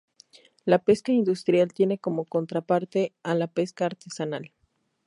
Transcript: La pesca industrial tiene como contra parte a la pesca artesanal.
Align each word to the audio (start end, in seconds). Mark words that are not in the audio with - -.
La 0.65 0.79
pesca 0.79 1.11
industrial 1.11 1.73
tiene 1.75 1.99
como 1.99 2.25
contra 2.25 2.61
parte 2.61 3.13
a 3.21 3.35
la 3.35 3.45
pesca 3.45 3.85
artesanal. 3.85 4.51